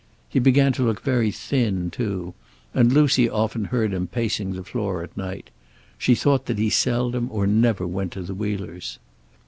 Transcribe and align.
He 0.29 0.39
began 0.39 0.73
to 0.73 0.81
look 0.83 1.01
very 1.03 1.29
thin, 1.29 1.91
too, 1.91 2.33
and 2.73 2.91
Lucy 2.91 3.29
often 3.29 3.65
heard 3.65 3.93
him 3.93 4.07
pacing 4.07 4.53
the 4.53 4.63
floor 4.63 5.03
at 5.03 5.15
night. 5.15 5.51
She 5.99 6.15
thought 6.15 6.47
that 6.47 6.57
he 6.57 6.71
seldom 6.71 7.29
or 7.31 7.45
never 7.45 7.85
went 7.85 8.13
to 8.13 8.23
the 8.23 8.33
Wheelers'. 8.33 8.97